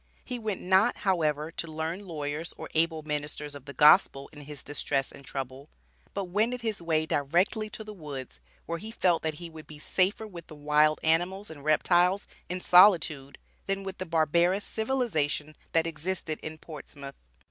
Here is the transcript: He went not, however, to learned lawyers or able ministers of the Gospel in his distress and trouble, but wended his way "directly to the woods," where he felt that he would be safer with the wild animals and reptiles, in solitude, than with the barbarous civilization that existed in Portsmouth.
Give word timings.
He 0.25 0.39
went 0.39 0.61
not, 0.61 0.97
however, 1.05 1.51
to 1.51 1.67
learned 1.71 2.07
lawyers 2.07 2.55
or 2.57 2.69
able 2.73 3.03
ministers 3.03 3.53
of 3.53 3.65
the 3.65 3.71
Gospel 3.73 4.31
in 4.33 4.41
his 4.41 4.63
distress 4.63 5.11
and 5.11 5.23
trouble, 5.23 5.69
but 6.15 6.23
wended 6.23 6.61
his 6.61 6.81
way 6.81 7.05
"directly 7.05 7.69
to 7.69 7.83
the 7.83 7.93
woods," 7.93 8.39
where 8.65 8.79
he 8.79 8.89
felt 8.89 9.21
that 9.21 9.35
he 9.35 9.47
would 9.47 9.67
be 9.67 9.77
safer 9.77 10.25
with 10.25 10.47
the 10.47 10.55
wild 10.55 10.99
animals 11.03 11.51
and 11.51 11.63
reptiles, 11.63 12.25
in 12.49 12.59
solitude, 12.61 13.37
than 13.67 13.83
with 13.83 13.99
the 13.99 14.07
barbarous 14.07 14.65
civilization 14.65 15.55
that 15.73 15.85
existed 15.85 16.39
in 16.41 16.57
Portsmouth. 16.57 17.13